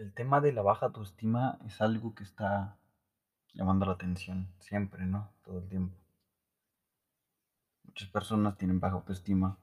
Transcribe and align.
El 0.00 0.14
tema 0.14 0.40
de 0.40 0.50
la 0.50 0.62
baja 0.62 0.86
autoestima 0.86 1.58
es 1.66 1.82
algo 1.82 2.14
que 2.14 2.22
está 2.22 2.78
llamando 3.52 3.84
la 3.84 3.92
atención 3.92 4.48
siempre, 4.58 5.04
¿no? 5.04 5.30
Todo 5.44 5.58
el 5.58 5.68
tiempo. 5.68 5.94
Muchas 7.84 8.08
personas 8.08 8.56
tienen 8.56 8.80
baja 8.80 8.94
autoestima 8.94 9.58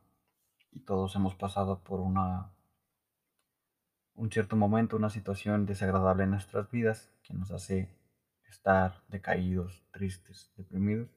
y 0.71 0.81
todos 0.81 1.15
hemos 1.15 1.33
pasado 1.33 1.79
por 1.79 2.01
una 2.01 2.51
un 4.13 4.31
cierto 4.31 4.55
momento, 4.55 4.95
una 4.95 5.09
situación 5.09 5.65
desagradable 5.65 6.25
en 6.25 6.29
nuestras 6.29 6.69
vidas 6.69 7.11
que 7.23 7.33
nos 7.33 7.49
hace 7.49 7.89
estar 8.47 9.01
decaídos, 9.07 9.87
tristes, 9.89 10.53
deprimidos. 10.55 11.09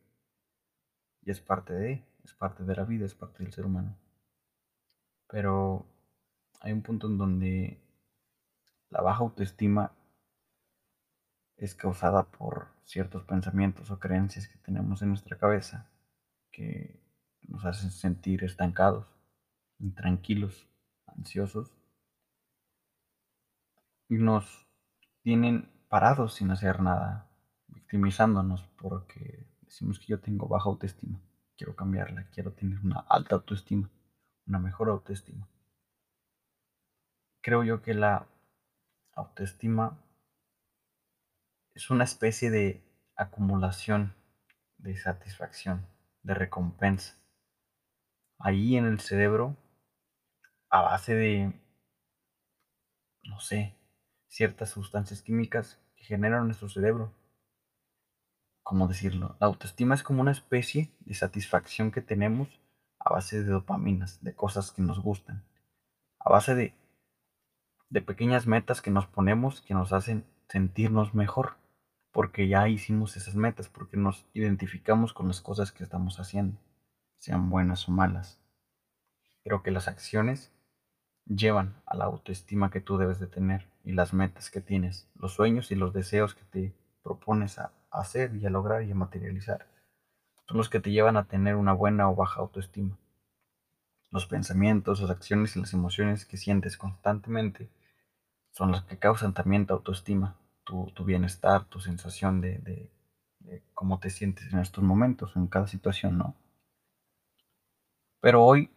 Y 1.20 1.30
es 1.30 1.42
parte 1.42 1.74
de, 1.74 2.06
es 2.24 2.32
parte 2.32 2.64
de 2.64 2.74
la 2.74 2.84
vida, 2.84 3.04
es 3.04 3.14
parte 3.14 3.42
del 3.42 3.52
ser 3.52 3.66
humano. 3.66 3.98
Pero 5.28 5.84
hay 6.60 6.72
un 6.72 6.80
punto 6.80 7.06
en 7.06 7.18
donde 7.18 7.89
la 8.90 9.00
baja 9.00 9.20
autoestima 9.20 9.92
es 11.56 11.74
causada 11.74 12.24
por 12.24 12.68
ciertos 12.84 13.24
pensamientos 13.24 13.90
o 13.90 13.98
creencias 13.98 14.48
que 14.48 14.58
tenemos 14.58 15.02
en 15.02 15.08
nuestra 15.08 15.38
cabeza 15.38 15.90
que 16.50 17.00
nos 17.42 17.64
hacen 17.64 17.90
sentir 17.90 18.44
estancados, 18.44 19.06
intranquilos, 19.78 20.68
ansiosos 21.06 21.72
y 24.08 24.16
nos 24.16 24.66
tienen 25.22 25.70
parados 25.88 26.34
sin 26.34 26.50
hacer 26.50 26.80
nada, 26.80 27.30
victimizándonos 27.68 28.62
porque 28.76 29.46
decimos 29.62 30.00
que 30.00 30.06
yo 30.06 30.20
tengo 30.20 30.48
baja 30.48 30.68
autoestima, 30.68 31.20
quiero 31.56 31.76
cambiarla, 31.76 32.28
quiero 32.32 32.52
tener 32.52 32.80
una 32.80 33.00
alta 33.08 33.36
autoestima, 33.36 33.88
una 34.46 34.58
mejor 34.58 34.88
autoestima. 34.88 35.48
Creo 37.42 37.64
yo 37.64 37.82
que 37.82 37.94
la 37.94 38.26
autoestima 39.20 40.02
es 41.74 41.90
una 41.90 42.04
especie 42.04 42.50
de 42.50 42.82
acumulación 43.16 44.14
de 44.78 44.96
satisfacción, 44.96 45.86
de 46.22 46.34
recompensa. 46.34 47.16
Ahí 48.38 48.76
en 48.76 48.86
el 48.86 49.00
cerebro, 49.00 49.56
a 50.70 50.82
base 50.82 51.14
de, 51.14 51.52
no 53.24 53.40
sé, 53.40 53.76
ciertas 54.28 54.70
sustancias 54.70 55.22
químicas 55.22 55.78
que 55.96 56.04
generan 56.04 56.46
nuestro 56.46 56.68
cerebro. 56.68 57.12
¿Cómo 58.62 58.88
decirlo? 58.88 59.36
La 59.40 59.48
autoestima 59.48 59.94
es 59.94 60.02
como 60.02 60.20
una 60.20 60.32
especie 60.32 60.94
de 61.00 61.14
satisfacción 61.14 61.90
que 61.90 62.00
tenemos 62.00 62.48
a 62.98 63.12
base 63.12 63.42
de 63.42 63.50
dopaminas, 63.50 64.22
de 64.22 64.34
cosas 64.34 64.70
que 64.70 64.82
nos 64.82 65.00
gustan, 65.00 65.44
a 66.18 66.30
base 66.30 66.54
de 66.54 66.79
de 67.90 68.00
pequeñas 68.00 68.46
metas 68.46 68.80
que 68.80 68.90
nos 68.90 69.06
ponemos 69.06 69.60
que 69.62 69.74
nos 69.74 69.92
hacen 69.92 70.24
sentirnos 70.48 71.12
mejor, 71.12 71.56
porque 72.12 72.48
ya 72.48 72.68
hicimos 72.68 73.16
esas 73.16 73.34
metas, 73.34 73.68
porque 73.68 73.96
nos 73.96 74.26
identificamos 74.32 75.12
con 75.12 75.28
las 75.28 75.40
cosas 75.40 75.72
que 75.72 75.84
estamos 75.84 76.18
haciendo, 76.18 76.56
sean 77.16 77.50
buenas 77.50 77.88
o 77.88 77.92
malas. 77.92 78.40
Creo 79.42 79.62
que 79.62 79.70
las 79.72 79.88
acciones 79.88 80.52
llevan 81.26 81.74
a 81.84 81.96
la 81.96 82.04
autoestima 82.04 82.70
que 82.70 82.80
tú 82.80 82.96
debes 82.96 83.18
de 83.18 83.26
tener 83.26 83.66
y 83.84 83.92
las 83.92 84.12
metas 84.12 84.50
que 84.50 84.60
tienes, 84.60 85.08
los 85.14 85.34
sueños 85.34 85.70
y 85.70 85.74
los 85.74 85.92
deseos 85.92 86.34
que 86.34 86.44
te 86.44 86.74
propones 87.02 87.58
a 87.58 87.72
hacer 87.90 88.36
y 88.36 88.46
a 88.46 88.50
lograr 88.50 88.84
y 88.84 88.92
a 88.92 88.94
materializar. 88.94 89.66
Son 90.46 90.58
los 90.58 90.68
que 90.68 90.80
te 90.80 90.90
llevan 90.90 91.16
a 91.16 91.24
tener 91.24 91.56
una 91.56 91.72
buena 91.72 92.08
o 92.08 92.14
baja 92.14 92.40
autoestima. 92.40 92.98
Los 94.10 94.26
pensamientos, 94.26 95.00
las 95.00 95.10
acciones 95.10 95.56
y 95.56 95.60
las 95.60 95.72
emociones 95.72 96.24
que 96.24 96.36
sientes 96.36 96.76
constantemente 96.76 97.68
son 98.50 98.72
las 98.72 98.82
que 98.84 98.98
causan 98.98 99.34
también 99.34 99.66
tu 99.66 99.74
autoestima, 99.74 100.36
tu, 100.64 101.04
bienestar, 101.04 101.64
tu 101.64 101.80
sensación 101.80 102.40
de, 102.40 102.90
cómo 103.74 103.98
te 103.98 104.10
sientes 104.10 104.52
en 104.52 104.60
estos 104.60 104.84
momentos, 104.84 105.34
en 105.36 105.46
cada 105.46 105.66
situación, 105.66 106.18
¿no? 106.18 106.36
Pero 108.20 108.44
hoy, 108.44 108.70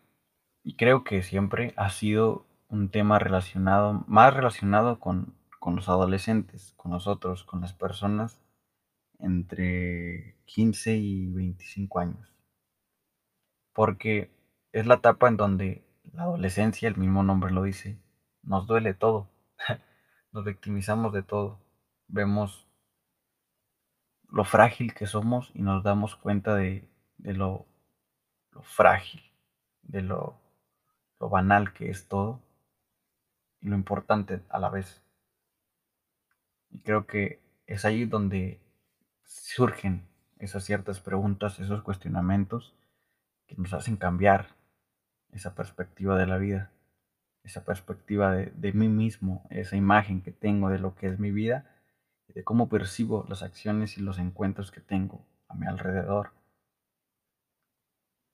y 0.63 0.75
creo 0.75 1.03
que 1.03 1.21
siempre, 1.21 1.73
ha 1.75 1.89
sido 1.89 2.45
un 2.69 2.89
tema 2.89 3.19
relacionado, 3.19 4.03
más 4.07 4.33
relacionado 4.33 4.99
con, 4.99 5.35
con 5.59 5.75
los 5.75 5.89
adolescentes, 5.89 6.73
con 6.77 6.91
nosotros, 6.91 7.43
con 7.43 7.61
las 7.61 7.73
personas 7.73 8.41
entre 9.19 10.37
15 10.45 10.95
y 10.95 11.31
25 11.31 11.99
años. 11.99 12.33
Porque 13.73 14.31
es 14.71 14.85
la 14.85 14.95
etapa 14.95 15.27
en 15.27 15.37
donde 15.37 15.85
la 16.13 16.23
adolescencia, 16.23 16.87
el 16.87 16.97
mismo 16.97 17.23
nombre 17.23 17.51
lo 17.51 17.63
dice, 17.63 17.99
nos 18.41 18.65
duele 18.67 18.93
todo 18.93 19.32
nos 20.31 20.43
victimizamos 20.43 21.13
de 21.13 21.23
todo. 21.23 21.59
Vemos 22.07 22.67
lo 24.29 24.43
frágil 24.45 24.93
que 24.93 25.05
somos 25.05 25.51
y 25.53 25.61
nos 25.61 25.83
damos 25.83 26.15
cuenta 26.15 26.55
de, 26.55 26.87
lo, 27.19 27.67
frágil, 28.61 29.21
de 29.83 30.01
lo, 30.01 30.39
lo 31.19 31.29
banal 31.29 31.73
que 31.73 31.89
es 31.89 32.07
todo 32.07 32.41
y 33.61 33.67
lo 33.67 33.75
importante 33.75 34.41
a 34.49 34.59
la 34.59 34.69
vez. 34.69 35.03
Y 36.71 36.79
creo 36.79 37.05
que 37.05 37.39
es 37.67 37.85
ahí 37.85 38.05
donde 38.05 38.59
surgen 39.23 40.07
esas 40.39 40.63
ciertas 40.63 40.99
preguntas, 40.99 41.59
esos 41.59 41.83
cuestionamientos 41.83 42.75
que 43.47 43.55
nos 43.55 43.73
hacen 43.73 43.97
cambiar 43.97 44.47
esa 45.31 45.55
perspectiva 45.55 46.17
de 46.17 46.27
la 46.27 46.37
vida 46.37 46.71
esa 47.43 47.65
perspectiva 47.65 48.33
de, 48.33 48.73
mí 48.73 48.87
mismo, 48.87 49.45
esa 49.49 49.75
imagen 49.75 50.21
que 50.21 50.31
tengo 50.31 50.69
de 50.69 50.79
lo 50.79 50.95
que 50.95 51.07
es 51.07 51.19
mi 51.19 51.31
vida, 51.31 51.69
de 52.27 52.43
cómo 52.43 52.69
percibo 52.69 53.25
las 53.27 53.43
acciones 53.43 53.97
y 53.97 54.01
los 54.01 54.17
encuentros 54.17 54.71
que 54.71 54.79
tengo 54.79 55.25
a 55.49 55.55
mi 55.55 55.67
alrededor. 55.67 56.31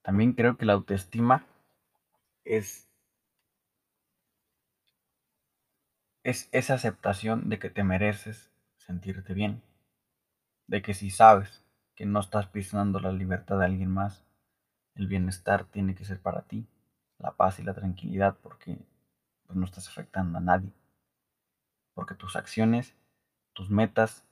También 0.03 0.33
creo 0.33 0.57
que 0.57 0.65
la 0.65 0.73
autoestima 0.73 1.45
es, 2.45 2.87
es 6.23 6.47
esa 6.51 6.75
aceptación 6.75 7.49
de 7.49 7.59
que 7.59 7.69
te 7.69 7.83
mereces 7.83 8.51
sentirte 8.77 9.33
bien, 9.33 9.61
de 10.67 10.81
que 10.81 10.93
si 10.93 11.09
sabes 11.09 11.65
que 11.95 12.05
no 12.05 12.19
estás 12.19 12.47
pisando 12.47 12.99
la 12.99 13.11
libertad 13.11 13.59
de 13.59 13.65
alguien 13.65 13.89
más, 13.89 14.23
el 14.95 15.07
bienestar 15.07 15.65
tiene 15.65 15.95
que 15.95 16.05
ser 16.05 16.21
para 16.21 16.43
ti, 16.43 16.67
la 17.17 17.31
paz 17.31 17.59
y 17.59 17.63
la 17.63 17.73
tranquilidad, 17.73 18.37
porque 18.41 18.77
pues 19.49 19.57
no 19.57 19.65
estás 19.65 19.87
afectando 19.87 20.37
a 20.37 20.41
nadie. 20.41 20.71
Porque 21.95 22.13
tus 22.13 22.35
acciones, 22.35 22.95
tus 23.53 23.71
metas, 23.71 24.23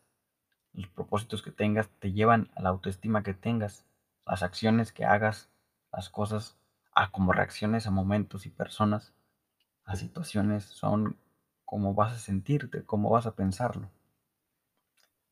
los 0.73 0.88
propósitos 0.89 1.41
que 1.41 1.50
tengas 1.50 1.89
te 2.00 2.11
llevan 2.11 2.51
a 2.55 2.61
la 2.61 2.69
autoestima 2.69 3.23
que 3.23 3.33
tengas. 3.33 3.83
Las 4.27 4.44
acciones 4.44 4.91
que 4.91 5.06
hagas, 5.06 5.50
las 5.91 6.11
cosas, 6.11 6.56
a 6.94 7.09
como 7.09 7.33
reacciones 7.33 7.88
a 7.88 7.91
momentos 7.91 8.45
y 8.45 8.51
personas, 8.51 9.16
a 9.85 9.95
situaciones, 9.95 10.66
son 10.66 11.17
como 11.66 11.95
vas 11.95 12.13
a 12.13 12.19
sentirte, 12.19 12.85
cómo 12.85 13.09
vas 13.09 13.25
a 13.25 13.35
pensarlo. 13.35 13.89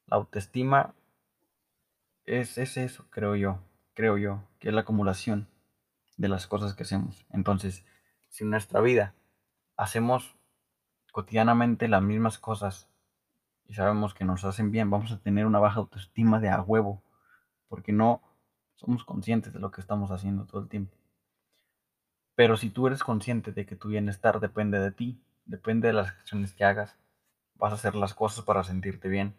La 0.08 0.16
autoestima 0.16 0.96
es, 2.24 2.58
es 2.58 2.78
eso, 2.78 3.06
creo 3.12 3.36
yo, 3.36 3.60
creo 3.94 4.18
yo, 4.18 4.42
que 4.58 4.70
es 4.70 4.74
la 4.74 4.82
acumulación 4.82 5.48
de 6.18 6.28
las 6.28 6.48
cosas 6.48 6.74
que 6.74 6.82
hacemos. 6.82 7.24
Entonces, 7.30 7.86
si 8.30 8.46
nuestra 8.46 8.82
vida 8.82 9.14
hacemos 9.78 10.36
cotidianamente 11.12 11.88
las 11.88 12.02
mismas 12.02 12.38
cosas 12.38 12.90
y 13.68 13.74
sabemos 13.74 14.14
que 14.14 14.26
nos 14.26 14.44
hacen 14.46 14.72
bien, 14.72 14.90
vamos 14.90 15.12
a 15.12 15.20
tener 15.20 15.46
una 15.46 15.60
baja 15.60 15.80
autoestima 15.80 16.40
de 16.40 16.50
a 16.50 16.62
huevo, 16.62 17.02
porque 17.68 17.92
no 17.92 18.22
somos 18.76 19.04
conscientes 19.04 19.54
de 19.54 19.60
lo 19.60 19.72
que 19.72 19.82
estamos 19.82 20.12
haciendo 20.12 20.46
todo 20.46 20.62
el 20.62 20.70
tiempo. 20.70 20.96
Pero 22.36 22.58
si 22.58 22.70
tú 22.70 22.88
eres 22.88 23.04
consciente 23.04 23.52
de 23.52 23.66
que 23.66 23.76
tu 23.76 23.88
bienestar 23.88 24.40
depende 24.40 24.80
de 24.80 24.92
ti, 24.92 25.20
depende 25.46 25.88
de 25.88 25.94
las 25.94 26.10
acciones 26.10 26.54
que 26.54 26.66
hagas, 26.66 26.98
vas 27.56 27.72
a 27.72 27.76
hacer 27.76 27.96
las 27.96 28.14
cosas 28.14 28.44
para 28.44 28.64
sentirte 28.64 29.08
bien. 29.08 29.36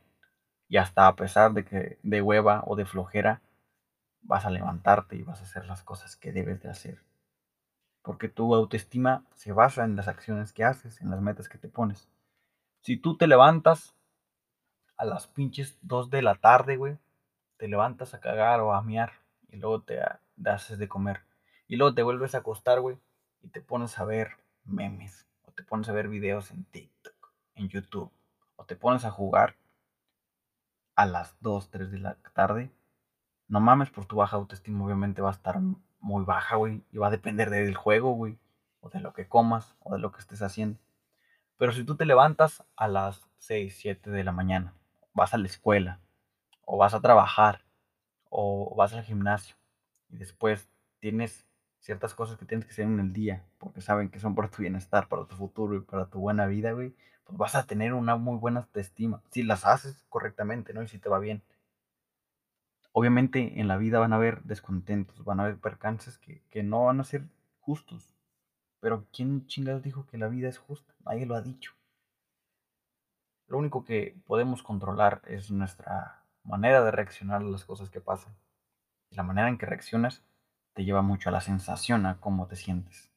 Y 0.68 0.78
hasta 0.78 1.06
a 1.06 1.14
pesar 1.14 1.52
de 1.52 1.64
que 1.64 1.98
de 2.02 2.22
hueva 2.22 2.64
o 2.66 2.74
de 2.74 2.86
flojera, 2.86 3.42
vas 4.22 4.44
a 4.46 4.50
levantarte 4.50 5.16
y 5.16 5.22
vas 5.22 5.40
a 5.40 5.44
hacer 5.44 5.66
las 5.66 5.82
cosas 5.82 6.16
que 6.16 6.32
debes 6.32 6.60
de 6.62 6.70
hacer 6.70 7.05
porque 8.06 8.28
tu 8.28 8.54
autoestima 8.54 9.24
se 9.34 9.50
basa 9.50 9.82
en 9.82 9.96
las 9.96 10.06
acciones 10.06 10.52
que 10.52 10.62
haces, 10.62 11.00
en 11.00 11.10
las 11.10 11.20
metas 11.20 11.48
que 11.48 11.58
te 11.58 11.68
pones. 11.68 12.08
Si 12.82 12.96
tú 12.96 13.16
te 13.16 13.26
levantas 13.26 13.96
a 14.96 15.04
las 15.04 15.26
pinches 15.26 15.76
2 15.82 16.08
de 16.08 16.22
la 16.22 16.36
tarde, 16.36 16.76
güey, 16.76 16.98
te 17.56 17.66
levantas 17.66 18.14
a 18.14 18.20
cagar 18.20 18.60
o 18.60 18.72
a 18.72 18.80
miar 18.80 19.14
y 19.48 19.56
luego 19.56 19.82
te 19.82 20.00
haces 20.44 20.78
de 20.78 20.86
comer 20.86 21.22
y 21.66 21.74
luego 21.74 21.96
te 21.96 22.04
vuelves 22.04 22.36
a 22.36 22.38
acostar, 22.38 22.80
güey, 22.80 22.96
y 23.42 23.48
te 23.48 23.60
pones 23.60 23.98
a 23.98 24.04
ver 24.04 24.36
memes 24.64 25.26
o 25.44 25.50
te 25.50 25.64
pones 25.64 25.88
a 25.88 25.92
ver 25.92 26.06
videos 26.06 26.52
en 26.52 26.62
TikTok, 26.62 27.32
en 27.56 27.68
YouTube 27.68 28.12
o 28.54 28.64
te 28.66 28.76
pones 28.76 29.04
a 29.04 29.10
jugar 29.10 29.56
a 30.94 31.06
las 31.06 31.36
2, 31.40 31.70
3 31.70 31.90
de 31.90 31.98
la 31.98 32.14
tarde, 32.34 32.70
no 33.48 33.58
mames, 33.58 33.90
por 33.90 34.06
tu 34.06 34.14
baja 34.14 34.36
autoestima 34.36 34.84
obviamente 34.84 35.22
va 35.22 35.30
a 35.30 35.32
estar 35.32 35.56
muy 36.00 36.24
baja, 36.24 36.56
güey. 36.56 36.82
Y 36.92 36.98
va 36.98 37.08
a 37.08 37.10
depender 37.10 37.50
del 37.50 37.74
juego, 37.74 38.12
güey. 38.12 38.38
O 38.80 38.90
de 38.90 39.00
lo 39.00 39.12
que 39.12 39.28
comas, 39.28 39.76
o 39.80 39.94
de 39.94 39.98
lo 39.98 40.12
que 40.12 40.20
estés 40.20 40.42
haciendo. 40.42 40.78
Pero 41.56 41.72
si 41.72 41.84
tú 41.84 41.96
te 41.96 42.04
levantas 42.04 42.64
a 42.76 42.88
las 42.88 43.28
6, 43.38 43.76
7 43.78 44.10
de 44.10 44.24
la 44.24 44.32
mañana, 44.32 44.74
vas 45.14 45.32
a 45.32 45.38
la 45.38 45.46
escuela, 45.46 46.00
o 46.64 46.76
vas 46.76 46.92
a 46.92 47.00
trabajar, 47.00 47.64
o 48.28 48.74
vas 48.76 48.92
al 48.92 49.04
gimnasio, 49.04 49.56
y 50.10 50.18
después 50.18 50.68
tienes 51.00 51.46
ciertas 51.80 52.14
cosas 52.14 52.36
que 52.36 52.44
tienes 52.44 52.66
que 52.66 52.72
hacer 52.72 52.84
en 52.84 53.00
el 53.00 53.12
día, 53.12 53.44
porque 53.58 53.80
saben 53.80 54.10
que 54.10 54.20
son 54.20 54.34
para 54.34 54.50
tu 54.50 54.62
bienestar, 54.62 55.08
para 55.08 55.24
tu 55.24 55.36
futuro 55.36 55.74
y 55.76 55.80
para 55.80 56.06
tu 56.06 56.20
buena 56.20 56.46
vida, 56.46 56.72
güey, 56.72 56.94
pues 57.24 57.38
vas 57.38 57.54
a 57.54 57.64
tener 57.64 57.94
una 57.94 58.16
muy 58.16 58.36
buena 58.36 58.60
autoestima, 58.60 59.22
si 59.30 59.42
las 59.42 59.64
haces 59.64 60.04
correctamente, 60.08 60.74
¿no? 60.74 60.82
Y 60.82 60.88
si 60.88 60.98
te 60.98 61.08
va 61.08 61.18
bien. 61.18 61.42
Obviamente 62.98 63.60
en 63.60 63.68
la 63.68 63.76
vida 63.76 63.98
van 63.98 64.14
a 64.14 64.16
haber 64.16 64.42
descontentos, 64.44 65.22
van 65.22 65.38
a 65.38 65.42
haber 65.42 65.58
percances 65.58 66.16
que, 66.16 66.40
que 66.48 66.62
no 66.62 66.86
van 66.86 66.98
a 66.98 67.04
ser 67.04 67.26
justos. 67.60 68.16
Pero 68.80 69.06
¿quién 69.12 69.46
chingados 69.46 69.82
dijo 69.82 70.06
que 70.06 70.16
la 70.16 70.28
vida 70.28 70.48
es 70.48 70.56
justa? 70.56 70.94
Nadie 71.04 71.26
lo 71.26 71.34
ha 71.34 71.42
dicho. 71.42 71.74
Lo 73.48 73.58
único 73.58 73.84
que 73.84 74.16
podemos 74.24 74.62
controlar 74.62 75.20
es 75.26 75.50
nuestra 75.50 76.22
manera 76.42 76.82
de 76.82 76.90
reaccionar 76.90 77.42
a 77.42 77.44
las 77.44 77.66
cosas 77.66 77.90
que 77.90 78.00
pasan. 78.00 78.34
Y 79.10 79.16
la 79.16 79.24
manera 79.24 79.50
en 79.50 79.58
que 79.58 79.66
reaccionas 79.66 80.24
te 80.72 80.86
lleva 80.86 81.02
mucho 81.02 81.28
a 81.28 81.32
la 81.32 81.42
sensación, 81.42 82.06
a 82.06 82.18
cómo 82.18 82.46
te 82.46 82.56
sientes. 82.56 83.10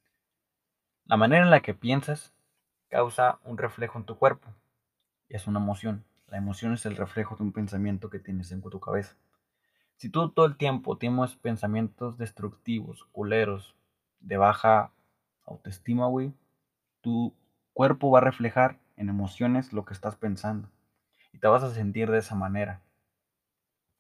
La 1.06 1.16
manera 1.16 1.46
en 1.46 1.52
la 1.52 1.62
que 1.62 1.74
piensas 1.74 2.34
causa 2.90 3.40
un 3.46 3.58
reflejo 3.58 3.98
en 3.98 4.04
tu 4.04 4.18
cuerpo. 4.18 4.50
Y 5.30 5.38
es 5.38 5.48
una 5.48 5.62
emoción. 5.62 6.04
La 6.28 6.38
emoción 6.38 6.74
es 6.74 6.86
el 6.86 6.98
reflejo 6.98 7.38
de 7.38 7.44
un 7.44 7.54
pensamiento 7.54 8.10
que 8.10 8.20
tienes 8.20 8.52
en 8.52 8.62
tu 8.62 8.82
cabeza. 8.82 9.16
Si 10.00 10.08
tú 10.08 10.30
todo 10.30 10.46
el 10.46 10.56
tiempo 10.56 10.98
tienes 10.98 11.36
pensamientos 11.36 12.18
destructivos, 12.18 13.04
culeros, 13.12 13.76
de 14.22 14.38
baja 14.38 14.94
autoestima, 15.46 16.08
güey, 16.08 16.32
tu 17.02 17.34
cuerpo 17.74 18.10
va 18.10 18.20
a 18.20 18.22
reflejar 18.22 18.80
en 18.96 19.10
emociones 19.10 19.74
lo 19.74 19.84
que 19.84 19.94
estás 19.94 20.16
pensando. 20.16 20.70
Y 21.34 21.40
te 21.40 21.50
vas 21.50 21.64
a 21.64 21.74
sentir 21.74 22.10
de 22.12 22.20
esa 22.20 22.34
manera. 22.34 22.80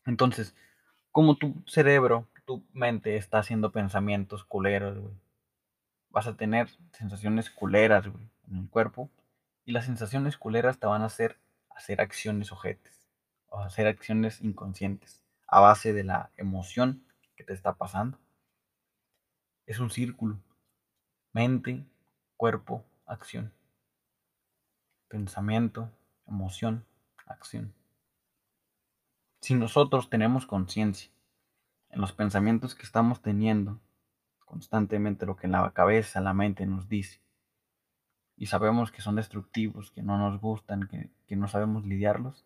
Entonces, 0.06 0.56
como 1.12 1.36
tu 1.36 1.54
cerebro, 1.68 2.30
tu 2.46 2.64
mente 2.72 3.18
está 3.18 3.40
haciendo 3.40 3.74
pensamientos 3.74 4.46
culeros, 4.46 4.98
güey, 4.98 5.14
vas 6.12 6.28
a 6.28 6.38
tener 6.38 6.70
sensaciones 6.94 7.50
culeras, 7.50 8.08
güey, 8.08 8.24
en 8.50 8.56
el 8.60 8.70
cuerpo. 8.70 9.10
Y 9.66 9.74
las 9.74 9.84
sensaciones 9.84 10.38
culeras 10.38 10.80
te 10.80 10.88
van 10.88 11.02
a 11.02 11.08
hacer 11.08 11.38
hacer 11.76 12.00
acciones 12.00 12.54
ojetes 12.54 13.06
o 13.50 13.60
hacer 13.60 13.86
acciones 13.86 14.40
inconscientes 14.40 15.26
a 15.52 15.60
base 15.60 15.94
de 15.94 16.04
la 16.04 16.32
emoción 16.38 17.04
que 17.36 17.44
te 17.44 17.54
está 17.54 17.74
pasando. 17.74 18.20
Es 19.66 19.80
un 19.80 19.90
círculo. 19.90 20.40
Mente, 21.34 21.86
cuerpo, 22.38 22.86
acción. 23.06 23.52
Pensamiento, 25.08 25.92
emoción, 26.28 26.86
acción. 27.26 27.74
Si 29.42 29.56
nosotros 29.56 30.10
tenemos 30.10 30.46
conciencia 30.46 31.12
en 31.90 32.02
los 32.02 32.12
pensamientos 32.12 32.76
que 32.76 32.84
estamos 32.84 33.22
teniendo 33.22 33.80
constantemente, 34.46 35.26
lo 35.26 35.36
que 35.36 35.48
en 35.48 35.54
la 35.54 35.72
cabeza, 35.72 36.22
la 36.22 36.34
mente 36.34 36.66
nos 36.66 36.90
dice, 36.90 37.22
y 38.36 38.48
sabemos 38.48 38.92
que 38.92 39.02
son 39.02 39.16
destructivos, 39.16 39.92
que 39.92 40.02
no 40.02 40.18
nos 40.18 40.40
gustan, 40.40 40.88
que, 40.88 41.10
que 41.28 41.36
no 41.36 41.48
sabemos 41.48 41.86
lidiarlos, 41.86 42.46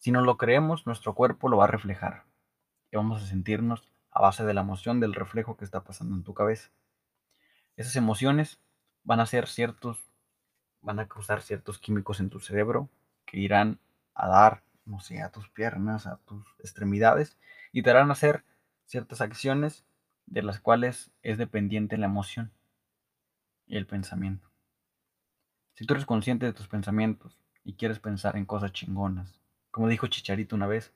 si 0.00 0.12
no 0.12 0.22
lo 0.22 0.38
creemos, 0.38 0.86
nuestro 0.86 1.14
cuerpo 1.14 1.50
lo 1.50 1.58
va 1.58 1.64
a 1.64 1.66
reflejar 1.68 2.24
y 2.90 2.96
vamos 2.96 3.22
a 3.22 3.26
sentirnos 3.26 3.92
a 4.10 4.22
base 4.22 4.46
de 4.46 4.54
la 4.54 4.62
emoción 4.62 4.98
del 4.98 5.12
reflejo 5.12 5.58
que 5.58 5.66
está 5.66 5.84
pasando 5.84 6.16
en 6.16 6.24
tu 6.24 6.32
cabeza. 6.32 6.70
Esas 7.76 7.96
emociones 7.96 8.58
van 9.04 9.20
a 9.20 9.26
ser 9.26 9.46
ciertos, 9.46 10.10
van 10.80 11.00
a 11.00 11.06
causar 11.06 11.42
ciertos 11.42 11.78
químicos 11.78 12.18
en 12.18 12.30
tu 12.30 12.40
cerebro 12.40 12.88
que 13.26 13.40
irán 13.40 13.78
a 14.14 14.26
dar, 14.26 14.62
no 14.86 15.00
sé, 15.00 15.20
a 15.20 15.30
tus 15.30 15.50
piernas, 15.50 16.06
a 16.06 16.16
tus 16.24 16.46
extremidades 16.60 17.36
y 17.70 17.82
te 17.82 17.90
harán 17.90 18.10
hacer 18.10 18.42
ciertas 18.86 19.20
acciones 19.20 19.84
de 20.24 20.42
las 20.42 20.60
cuales 20.60 21.10
es 21.20 21.36
dependiente 21.36 21.98
la 21.98 22.06
emoción 22.06 22.50
y 23.66 23.76
el 23.76 23.86
pensamiento. 23.86 24.50
Si 25.74 25.84
tú 25.84 25.92
eres 25.92 26.06
consciente 26.06 26.46
de 26.46 26.54
tus 26.54 26.68
pensamientos 26.68 27.38
y 27.64 27.74
quieres 27.74 27.98
pensar 27.98 28.38
en 28.38 28.46
cosas 28.46 28.72
chingonas, 28.72 29.39
como 29.70 29.88
dijo 29.88 30.06
Chicharito 30.06 30.56
una 30.56 30.66
vez, 30.66 30.92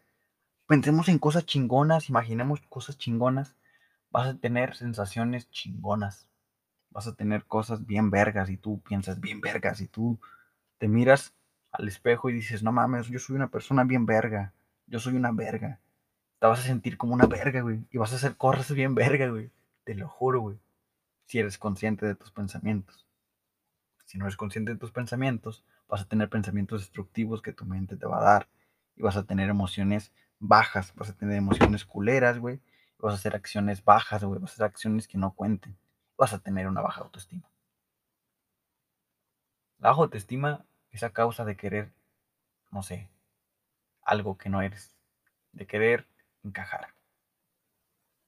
pensemos 0.67 1.09
en 1.09 1.19
cosas 1.19 1.47
chingonas, 1.47 2.09
imaginemos 2.09 2.61
cosas 2.69 2.99
chingonas, 2.99 3.56
vas 4.11 4.29
a 4.29 4.38
tener 4.38 4.76
sensaciones 4.76 5.50
chingonas 5.50 6.29
vas 6.94 7.09
a 7.09 7.15
tener 7.15 7.44
cosas 7.44 7.85
bien 7.85 8.11
vergas 8.11 8.49
y 8.49 8.56
tú 8.56 8.81
piensas 8.81 9.21
bien 9.21 9.41
vergas 9.41 9.81
y 9.81 9.88
tú 9.88 10.19
te 10.79 10.88
miras 10.88 11.35
al 11.73 11.88
espejo 11.88 12.31
y 12.31 12.32
dices, 12.32 12.62
no 12.62 12.71
mames, 12.71 13.09
yo 13.09 13.19
soy 13.19 13.35
una 13.35 13.49
persona 13.49 13.82
bien 13.82 14.06
verga, 14.06 14.55
yo 14.87 15.00
soy 15.00 15.17
una 15.17 15.32
verga. 15.32 15.81
Te 16.38 16.47
vas 16.47 16.61
a 16.61 16.62
sentir 16.62 16.97
como 16.97 17.12
una 17.12 17.27
verga, 17.27 17.62
güey, 17.62 17.85
y 17.91 17.99
vas 17.99 18.12
a 18.12 18.17
hacer 18.17 18.37
cosas 18.37 18.73
bien 18.73 18.94
verga, 18.94 19.29
güey. 19.29 19.50
Te 19.82 19.97
lo 19.97 20.09
juro, 20.09 20.41
güey. 20.41 20.59
Si 21.27 21.41
eres 21.41 21.59
consciente 21.59 22.06
de 22.06 22.15
tus 22.15 22.31
pensamientos. 22.31 23.09
Si 24.05 24.17
no 24.17 24.27
eres 24.27 24.37
consciente 24.37 24.73
de 24.73 24.79
tus 24.79 24.93
pensamientos, 24.93 25.65
vas 25.88 26.03
a 26.03 26.09
tener 26.09 26.29
pensamientos 26.29 26.82
destructivos 26.82 27.43
que 27.43 27.53
tu 27.53 27.65
mente 27.65 27.97
te 27.97 28.06
va 28.06 28.20
a 28.20 28.25
dar. 28.25 28.49
Y 28.96 29.02
vas 29.02 29.17
a 29.17 29.25
tener 29.25 29.49
emociones 29.49 30.12
bajas, 30.38 30.94
vas 30.94 31.11
a 31.11 31.17
tener 31.17 31.37
emociones 31.37 31.85
culeras, 31.85 32.38
güey. 32.38 32.61
Vas 32.99 33.14
a 33.14 33.17
hacer 33.17 33.35
acciones 33.35 33.85
bajas, 33.85 34.25
güey. 34.25 34.41
Vas 34.41 34.52
a 34.52 34.55
hacer 34.55 34.67
acciones 34.67 35.08
que 35.08 35.19
no 35.19 35.35
cuenten 35.35 35.76
vas 36.17 36.32
a 36.32 36.38
tener 36.38 36.69
una 36.69 36.81
baja 36.81 37.02
autoestima. 37.02 37.50
La 39.79 39.91
baja 39.91 40.02
autoestima 40.02 40.64
es 40.91 41.02
a 41.02 41.11
causa 41.11 41.44
de 41.44 41.56
querer, 41.56 41.93
no 42.70 42.82
sé, 42.82 43.11
algo 44.02 44.38
que 44.38 44.49
no 44.49 44.62
eres, 44.62 44.96
de 45.52 45.67
querer 45.67 46.06
encajar, 46.43 46.94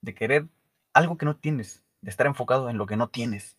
de 0.01 0.15
querer 0.15 0.49
algo 0.93 1.17
que 1.17 1.27
no 1.27 1.37
tienes, 1.37 1.85
de 2.01 2.11
estar 2.11 2.27
enfocado 2.27 2.69
en 2.69 2.79
lo 2.79 2.87
que 2.87 2.97
no 2.97 3.09
tienes 3.09 3.59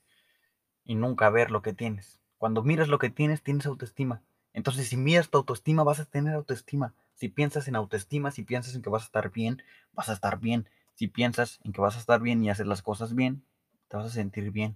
y 0.83 0.95
nunca 0.95 1.29
ver 1.29 1.51
lo 1.51 1.61
que 1.61 1.73
tienes. 1.73 2.19
Cuando 2.37 2.63
miras 2.63 2.87
lo 2.87 2.99
que 2.99 3.09
tienes, 3.09 3.41
tienes 3.41 3.65
autoestima. 3.65 4.21
Entonces, 4.57 4.87
si 4.87 4.97
miras 4.97 5.29
tu 5.29 5.37
autoestima, 5.37 5.83
vas 5.83 5.99
a 5.99 6.05
tener 6.05 6.33
autoestima. 6.33 6.95
Si 7.13 7.29
piensas 7.29 7.67
en 7.67 7.75
autoestima, 7.75 8.31
si 8.31 8.41
piensas 8.41 8.73
en 8.73 8.81
que 8.81 8.89
vas 8.89 9.03
a 9.03 9.05
estar 9.05 9.29
bien, 9.31 9.61
vas 9.93 10.09
a 10.09 10.13
estar 10.13 10.39
bien. 10.39 10.67
Si 10.95 11.07
piensas 11.07 11.59
en 11.63 11.73
que 11.73 11.79
vas 11.79 11.95
a 11.95 11.99
estar 11.99 12.19
bien 12.21 12.43
y 12.43 12.49
hacer 12.49 12.65
las 12.65 12.81
cosas 12.81 13.13
bien, 13.13 13.43
te 13.87 13.97
vas 13.97 14.07
a 14.07 14.09
sentir 14.09 14.49
bien. 14.49 14.75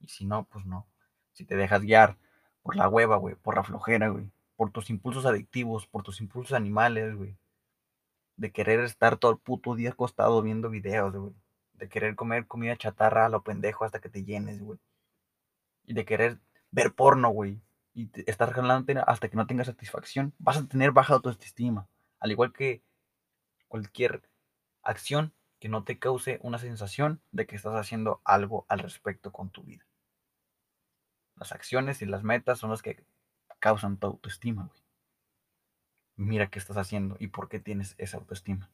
Y 0.00 0.08
si 0.08 0.26
no, 0.26 0.44
pues 0.44 0.66
no. 0.66 0.86
Si 1.32 1.46
te 1.46 1.56
dejas 1.56 1.80
guiar 1.80 2.18
por 2.62 2.76
la 2.76 2.90
hueva, 2.90 3.16
güey, 3.16 3.36
por 3.36 3.56
la 3.56 3.64
flojera, 3.64 4.08
güey, 4.10 4.30
por 4.54 4.70
tus 4.70 4.90
impulsos 4.90 5.24
adictivos, 5.24 5.86
por 5.86 6.02
tus 6.02 6.20
impulsos 6.20 6.52
animales, 6.52 7.16
güey. 7.16 7.38
De 8.36 8.52
querer 8.52 8.80
estar 8.80 9.16
todo 9.16 9.32
el 9.32 9.38
puto 9.38 9.74
día 9.76 9.92
acostado 9.92 10.42
viendo 10.42 10.68
videos, 10.68 11.16
güey. 11.16 11.32
De 11.72 11.88
querer 11.88 12.16
comer 12.16 12.46
comida 12.46 12.76
chatarra 12.76 13.24
a 13.24 13.28
lo 13.30 13.42
pendejo 13.42 13.86
hasta 13.86 13.98
que 13.98 14.10
te 14.10 14.24
llenes, 14.24 14.60
güey. 14.60 14.78
Y 15.86 15.94
de 15.94 16.04
querer 16.04 16.38
ver 16.70 16.92
porno, 16.92 17.30
güey. 17.30 17.62
Y 17.96 18.10
estar 18.30 18.52
jalándote 18.52 19.00
hasta 19.06 19.28
que 19.30 19.36
no 19.36 19.46
tengas 19.46 19.68
satisfacción. 19.68 20.34
Vas 20.38 20.58
a 20.58 20.68
tener 20.68 20.92
baja 20.92 21.14
autoestima. 21.14 21.88
Al 22.20 22.30
igual 22.30 22.52
que 22.52 22.82
cualquier 23.68 24.22
acción 24.82 25.32
que 25.58 25.70
no 25.70 25.82
te 25.82 25.98
cause 25.98 26.38
una 26.42 26.58
sensación 26.58 27.22
de 27.32 27.46
que 27.46 27.56
estás 27.56 27.74
haciendo 27.74 28.20
algo 28.22 28.66
al 28.68 28.80
respecto 28.80 29.32
con 29.32 29.48
tu 29.48 29.62
vida. 29.62 29.86
Las 31.36 31.52
acciones 31.52 32.02
y 32.02 32.06
las 32.06 32.22
metas 32.22 32.58
son 32.58 32.68
las 32.70 32.82
que 32.82 33.02
causan 33.60 33.96
tu 33.96 34.08
autoestima, 34.08 34.66
güey. 34.66 34.82
Mira 36.16 36.48
qué 36.48 36.58
estás 36.58 36.76
haciendo 36.76 37.16
y 37.18 37.28
por 37.28 37.48
qué 37.48 37.60
tienes 37.60 37.94
esa 37.96 38.18
autoestima. 38.18 38.70